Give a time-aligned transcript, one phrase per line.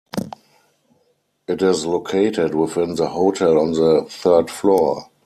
[1.47, 5.11] It is located within the hotel on the third floor.